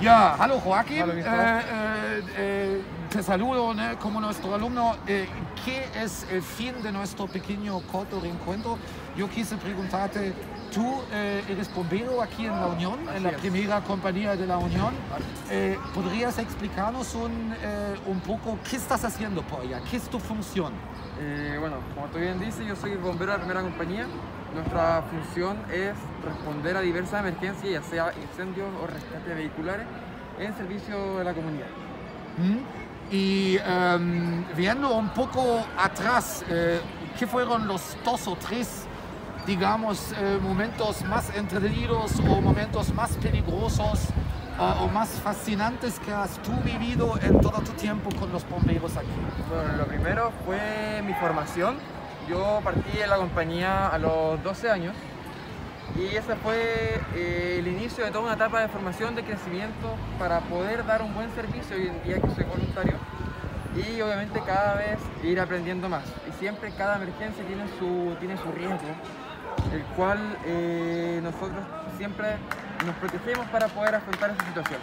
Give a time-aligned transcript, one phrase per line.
[0.00, 1.00] Ja, hallo Joaquín.
[1.02, 1.42] Hallo, Eh, Gustavo.
[1.42, 3.98] eh, eh, te saludo ¿no?
[3.98, 4.96] como nuestro alumno.
[5.06, 5.26] Eh,
[5.64, 8.78] ¿Qué es el fin de nuestro pequeño corto reencuentro?
[9.16, 10.32] Yo quise preguntarte,
[10.72, 13.38] tú eh, eres bombero aquí en La Unión, en la es.
[13.38, 14.94] primera compañía de La Unión.
[15.50, 19.80] Eh, ¿Podrías explicarnos un, eh, un poco qué estás haciendo por allá?
[19.90, 20.72] ¿Qué es tu función?
[21.20, 24.06] Eh, bueno, como tú bien dices, yo soy bombero de la primera compañía.
[24.54, 29.86] Nuestra función es responder a diversas emergencias, ya sea incendios o rescate vehiculares,
[30.38, 31.66] en servicio de la comunidad.
[32.38, 32.89] ¿Mm?
[33.10, 36.80] Y em, viendo un poco atrás, eh,
[37.18, 38.86] ¿qué fueron los dos o tres,
[39.46, 46.40] digamos, eh, momentos más entretenidos o momentos más peligrosos eh, o más fascinantes que has
[46.42, 49.08] tú vivido en todo tu tiempo con los bomberos aquí?
[49.48, 51.78] Bueno, lo primero fue mi formación.
[52.28, 54.94] Yo partí de la compañía a los 12 años
[55.96, 60.40] y ese fue eh, el inicio de toda una etapa de formación, de crecimiento para
[60.40, 62.94] poder dar un buen servicio hoy en día que soy voluntario
[63.76, 66.04] y obviamente cada vez ir aprendiendo más.
[66.28, 68.88] Y siempre cada emergencia tiene su, tiene su riesgo,
[69.72, 71.64] el cual eh, nosotros
[71.96, 72.36] siempre
[72.84, 74.80] nos protegemos para poder afrontar esa situación.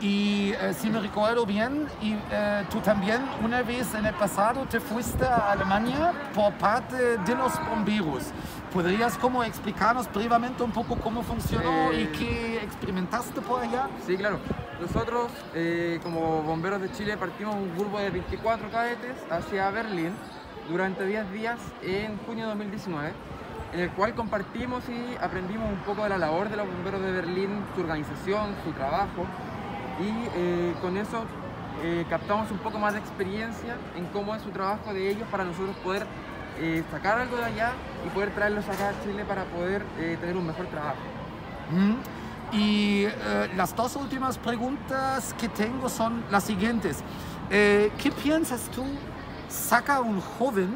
[0.00, 4.64] Y eh, si me recuerdo bien, y, eh, tú también una vez en el pasado
[4.64, 8.32] te fuiste a Alemania por parte de los bomberos.
[8.72, 13.88] ¿Podrías como explicarnos brevemente un poco cómo funcionó y Eh, qué experimentaste por allá?
[14.06, 14.38] Sí, claro.
[14.80, 20.14] Nosotros, eh, como bomberos de Chile, partimos un grupo de 24 cadetes hacia Berlín
[20.70, 23.12] durante 10 días en junio de 2019,
[23.74, 27.12] en el cual compartimos y aprendimos un poco de la labor de los bomberos de
[27.12, 29.26] Berlín, su organización, su trabajo,
[30.00, 31.24] y eh, con eso
[31.82, 35.44] eh, captamos un poco más de experiencia en cómo es su trabajo de ellos para
[35.44, 36.06] nosotros poder
[36.58, 37.72] eh, sacar algo de allá
[38.06, 40.98] y poder traerlos acá a Chile para poder eh, tener un mejor trabajo.
[41.70, 41.94] ¿Mm?
[42.52, 47.02] Y eh, las dos últimas preguntas que tengo son las siguientes.
[47.50, 48.84] Eh, ¿Qué piensas tú
[49.48, 50.74] saca un joven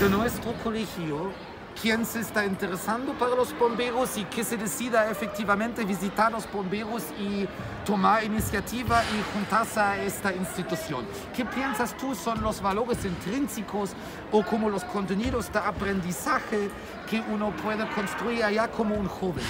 [0.00, 1.32] de nuestro colegio
[1.80, 7.02] quien se está interesando para los bomberos y que se decida efectivamente visitar los bomberos
[7.18, 7.48] y
[7.86, 11.06] tomar iniciativa y juntarse a esta institución?
[11.34, 13.92] ¿Qué piensas tú son los valores intrínsecos
[14.30, 16.68] o como los contenidos de aprendizaje
[17.08, 19.44] que uno puede construir allá como un joven?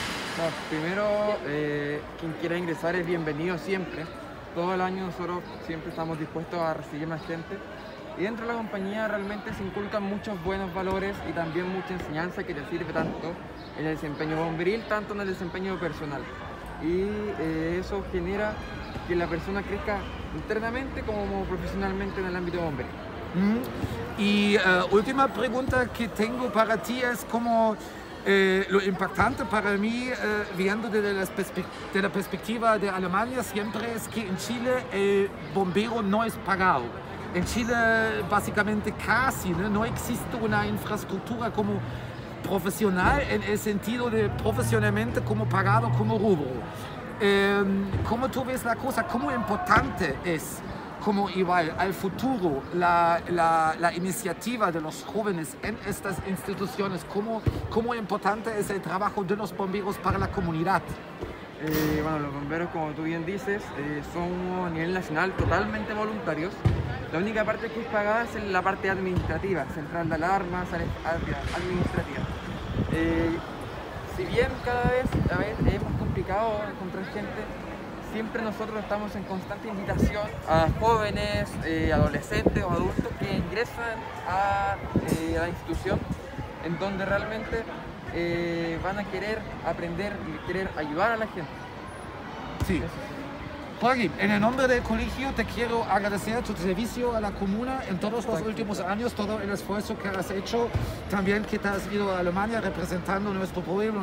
[0.69, 1.05] Primero,
[1.47, 4.07] eh, quien quiera ingresar es bienvenido siempre.
[4.55, 7.59] Todo el año nosotros siempre estamos dispuestos a recibir más gente.
[8.19, 12.45] Y dentro de la compañía realmente se inculcan muchos buenos valores y también mucha enseñanza
[12.45, 13.33] que te sirve tanto
[13.79, 16.23] en el desempeño bomberil, tanto en el desempeño personal.
[16.83, 17.03] Y
[17.39, 18.53] eh, eso genera
[19.09, 19.99] que la persona crezca
[20.35, 22.93] internamente como profesionalmente en el ámbito bomberil.
[23.35, 24.21] Mm.
[24.21, 24.61] Y eh,
[24.91, 27.77] última pregunta que tengo para ti es como
[28.27, 31.25] eh, lo impactante para mí, eh, viendo desde la,
[31.95, 36.85] de la perspectiva de Alemania, siempre es que en Chile el bombero no es pagado.
[37.33, 37.75] En Chile
[38.29, 39.69] básicamente casi ¿no?
[39.69, 41.75] no existe una infraestructura como
[42.43, 46.51] profesional en el sentido de profesionalmente como pagado como rubro.
[47.21, 47.63] Eh,
[48.09, 49.05] ¿Cómo tú ves la cosa?
[49.05, 50.59] ¿Cómo importante es
[51.05, 57.05] como igual al futuro la, la, la iniciativa de los jóvenes en estas instituciones?
[57.05, 60.83] ¿Cómo, ¿Cómo importante es el trabajo de los bomberos para la comunidad?
[61.63, 66.53] Eh, bueno, los bomberos, como tú bien dices, eh, son a nivel nacional totalmente voluntarios.
[67.13, 72.23] La única parte que es pagada es la parte administrativa, central de alarmas, administrativa.
[72.93, 73.37] Eh,
[74.17, 77.43] si bien cada vez, a es más complicado encontrar gente,
[78.13, 83.99] siempre nosotros estamos en constante invitación a jóvenes, eh, adolescentes o adultos que ingresan
[84.29, 84.77] a,
[85.11, 85.99] eh, a la institución
[86.65, 87.65] en donde realmente
[88.15, 91.51] eh, van a querer aprender y querer ayudar a la gente.
[92.67, 92.83] Sí.
[93.81, 97.99] Joaquín, en el nombre del colegio te quiero agradecer tu servicio a la comuna en
[97.99, 100.69] todos los últimos años, todo el esfuerzo que has hecho,
[101.09, 104.03] también que te has ido a Alemania representando nuestro pueblo,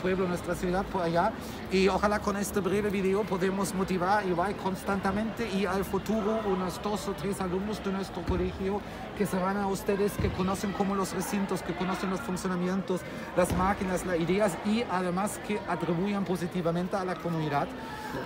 [0.00, 1.30] pueblo, nuestra ciudad por allá.
[1.70, 7.06] Y ojalá con este breve video podemos motivar igual constantemente y al futuro unos dos
[7.08, 8.80] o tres alumnos de nuestro colegio
[9.18, 13.02] que se van a ustedes, que conocen como los recintos, que conocen los funcionamientos,
[13.36, 17.68] las máquinas, las ideas y además que atribuyan positivamente a la comunidad,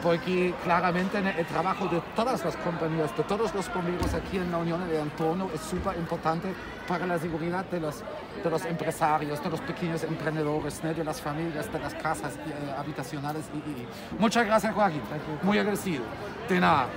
[0.00, 4.50] porque claramente en el trabajo de todas las compañías, de todos los bomberos aquí en
[4.50, 6.52] la Unión y el entorno es súper importante
[6.86, 8.02] para la seguridad de los,
[8.44, 10.92] de los empresarios, de los pequeños emprendedores, ¿no?
[10.92, 13.44] de las familias, de las casas eh, habitacionales.
[13.54, 15.00] Y, y- Muchas gracias, Joaquín.
[15.42, 16.04] Muy agradecido.
[16.48, 16.88] De nada.